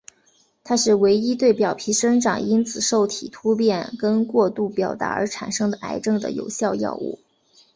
[0.63, 7.19] 它是唯一对表皮生长因子受体突变跟过度表达而产生的癌症的有效药物。